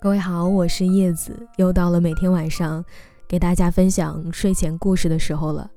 [0.00, 2.84] 各位好，我是叶子，又到了每天晚上
[3.28, 5.70] 给大家分享睡前故事的时候了。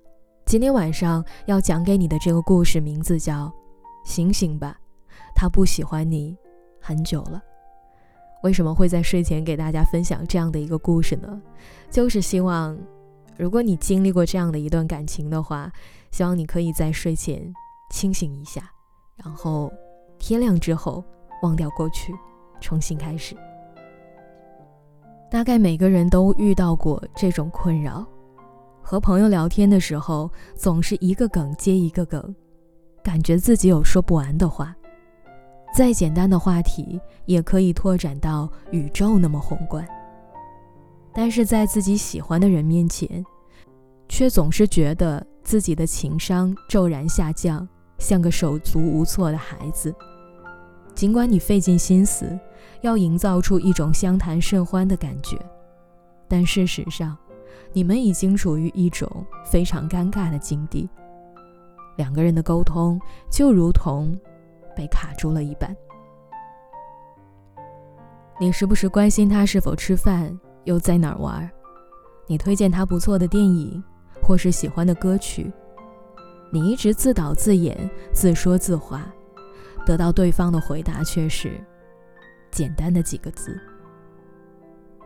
[0.47, 3.46] 今天晚上要讲给你的这个故事名字叫
[4.04, 4.79] 《醒醒吧，
[5.36, 6.36] 他不喜欢你
[6.82, 7.38] 很久了》。
[8.41, 11.39] 为什么会在睡前给大家分享这样的一个故事呢？
[11.91, 12.75] 就是希望，
[13.38, 15.71] 如果你经历过这样的一段感情的话，
[16.09, 17.54] 希望你可以在睡前
[17.89, 18.70] 清醒一下，
[19.15, 19.71] 然后
[20.19, 21.04] 天亮之后
[21.41, 22.14] 忘掉过去，
[22.60, 23.36] 重新开始。
[25.29, 28.05] 大概每个人都遇到过这种困扰：
[28.82, 32.33] 和朋友聊天的时候，总是一个梗接一个梗，
[33.03, 34.75] 感觉自己有说不完的话。
[35.75, 39.86] 再简单的话题，也可以拓展到宇宙那么宏观。
[41.13, 43.25] 但是在自己喜欢的人面前，
[44.08, 49.94] 却总是觉得自己的情商骤然下降，像个手足无措的孩子。
[50.94, 52.39] 尽管你费尽心思。
[52.81, 55.39] 要营造出一种相谈甚欢的感觉，
[56.27, 57.17] 但事实上，
[57.73, 59.09] 你们已经处于一种
[59.43, 60.87] 非常尴尬的境地。
[61.95, 62.99] 两个人的沟通
[63.31, 64.15] 就如同
[64.75, 65.75] 被卡住了一般。
[68.39, 71.49] 你时不时关心他是否吃饭，又在哪儿玩；
[72.27, 73.83] 你推荐他不错的电影，
[74.21, 75.52] 或是喜欢的歌曲；
[76.51, 79.05] 你一直自导自演、自说自话，
[79.85, 81.59] 得到对方的回答却是。
[82.52, 83.59] 简单的几个字，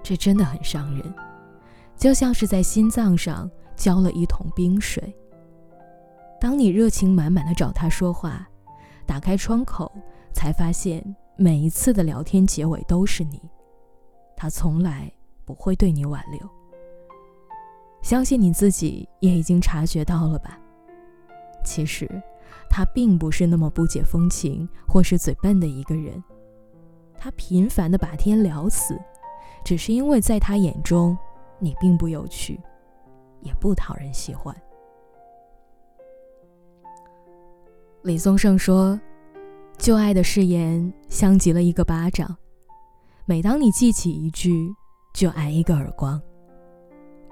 [0.04, 1.16] 这真的很伤人，
[1.98, 5.12] 就像是在心脏上浇了一桶冰水。
[6.40, 8.48] 当你热情满满的找他说话，
[9.08, 9.92] 打开窗口，
[10.32, 11.04] 才发现
[11.38, 13.42] 每一次的聊天结尾都是你，
[14.38, 15.12] 他从来
[15.44, 16.40] 不会对你挽留。
[18.04, 20.60] 相信你自己也已经察觉到了吧？
[21.64, 22.10] 其实，
[22.70, 26.24] 他并不是那么不解风情或是嘴笨的一个人。
[27.18, 28.98] 他频繁的把天聊死，
[29.64, 31.18] 只是因为在他眼中，
[31.60, 32.60] 你并不有趣，
[33.42, 34.56] 也不讨人喜欢。
[38.04, 38.98] 李宗盛说
[39.78, 42.34] ：“旧爱的誓言像极了一个巴掌，
[43.26, 44.74] 每当你记起一句，
[45.14, 46.20] 就挨一个耳光。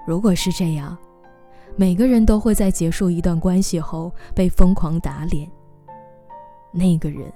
[0.06, 0.96] 如果是这样，
[1.76, 5.50] 每个人都会在结束一段关系后被疯狂打脸。
[6.72, 7.32] 那个人。”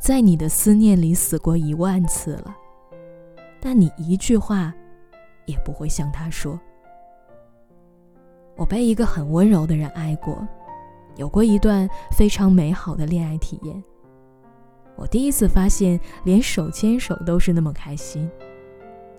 [0.00, 2.56] 在你的思念里死过一万次了，
[3.60, 4.72] 但你一句话
[5.44, 6.58] 也不会向他说。
[8.56, 10.48] 我被一个很温柔的人爱过，
[11.16, 13.84] 有过一段非常美好的恋爱体验。
[14.96, 18.26] 我第一次发现，连手牵手都是那么开心，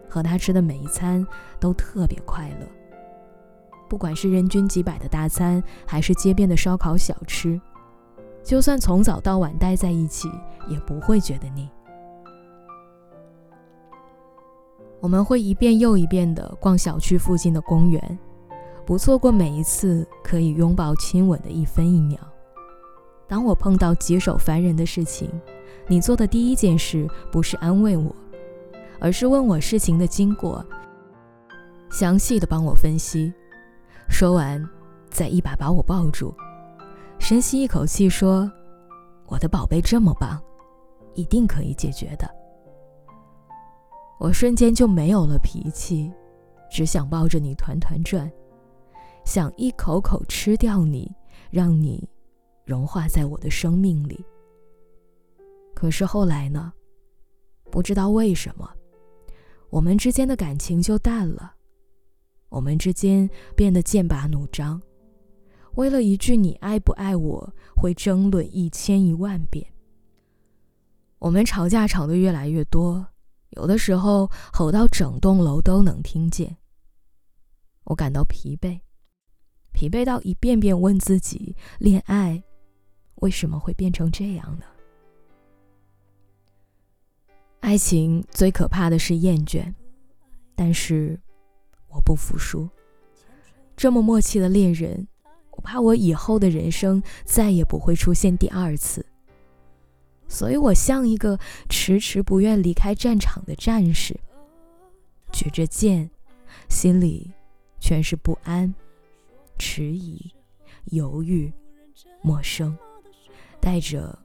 [0.10, 1.24] 和他吃的每一餐
[1.60, 2.68] 都特别快乐。
[3.92, 7.60] 不管是人均几百的大餐，还是街边的烧烤小吃。
[8.42, 10.32] 就算从早到晚待在一起，
[10.70, 11.70] 也不会觉得腻。
[15.02, 18.18] 我们会一遍又一遍地逛小区附近的公园，
[18.86, 22.18] 不错过每一次可以拥抱亲吻的一分一秒。
[23.28, 25.30] 当我碰到棘手烦人的事情，
[25.90, 28.16] 你做的第一件事不是安慰我，
[29.02, 30.66] 而是问我事情的经过，
[31.90, 33.34] 详细的帮我分析。
[34.12, 34.64] 说完，
[35.10, 36.36] 再一把把我抱住。
[37.18, 38.52] 深吸一口气，说
[39.26, 40.40] ：“我的宝贝这么棒，
[41.16, 42.30] 一定可以解决的。”
[44.20, 46.12] 我瞬间就没有了脾气，
[46.70, 48.32] 只想抱着你团团转，
[49.26, 51.12] 想一口口吃掉你，
[51.50, 52.08] 让你
[52.64, 54.24] 融化在我的生命里。
[55.74, 56.72] 可是后来呢？
[57.72, 58.70] 不知道为什么，
[59.70, 61.56] 我们之间的感情就淡了，
[62.52, 64.80] 我们之间变得剑拔弩张。
[65.76, 69.66] 为了一句“你爱不爱我”，会争论一千一万遍。
[71.18, 73.08] 我们吵架吵得越来越多，
[73.52, 76.58] 有的时候吼到整栋楼都能听见。
[77.86, 78.82] 我感到疲惫，
[79.72, 82.44] 疲惫到一遍遍问自己：恋爱
[83.16, 84.66] 为什么会变成这样呢？
[87.62, 89.74] 爱情最可怕的是厌倦，
[90.54, 91.18] 但是
[91.94, 92.70] 我不服输。
[93.76, 95.08] 这么默契的恋人。
[95.54, 99.06] 我怕我以后的人生再也不会出现第二次，
[100.28, 101.38] 所以我像一个
[101.70, 104.18] 迟迟不愿离开战场的战士，
[105.34, 106.10] 举着剑，
[106.70, 107.30] 心里
[107.82, 108.74] 全是不安、
[109.60, 110.34] 迟疑、
[110.86, 111.52] 犹豫、
[112.22, 112.76] 陌生，
[113.60, 114.18] 带着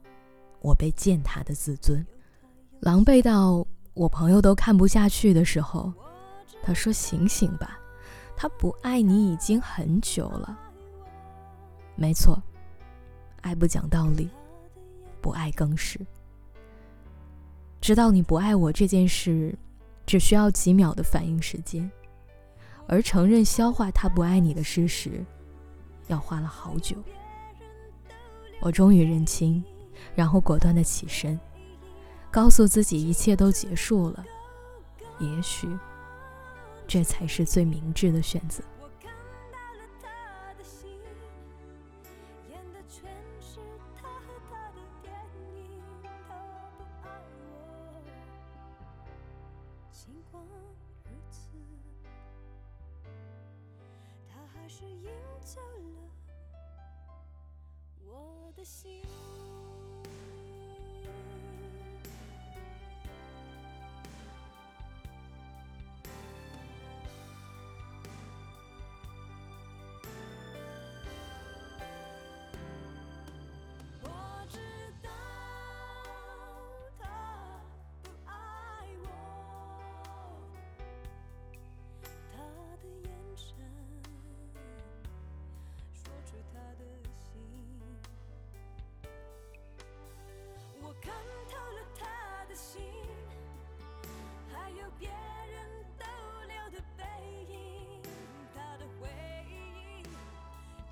[0.61, 2.03] 我被践踏的自尊，
[2.79, 5.93] 狼狈到我朋友都看不下去的时候，
[6.67, 7.79] 他说：“醒醒吧，
[8.35, 10.59] 他不爱你已经很久了。”
[11.95, 12.37] 没错，
[13.39, 14.29] 爱不讲道理，
[15.21, 15.97] 不爱更是。
[17.79, 19.57] 知道你不爱我这件事，
[20.05, 21.89] 只需要几秒的反应时间，
[22.85, 25.23] 而承认消化他不爱你的事实，
[26.07, 26.97] 要花了好久。
[28.59, 29.63] 我终于认清，
[30.13, 31.39] 然后果断的起身，
[32.29, 34.25] 告诉自己一切都结束了。
[35.19, 35.65] 也许，
[36.87, 38.63] 这才是最明智的选择。
[54.79, 55.09] 是赢
[55.41, 56.11] 走了
[58.05, 59.01] 我的心。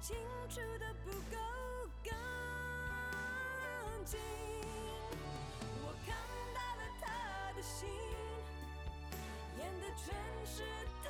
[0.05, 0.15] 清
[0.47, 1.37] 楚的不够
[2.03, 2.13] 干
[4.05, 4.19] 净，
[5.81, 6.15] 我看
[6.53, 7.03] 到了他
[7.53, 7.89] 的心，
[9.57, 10.13] 演的全
[10.45, 10.61] 是
[11.03, 11.09] 他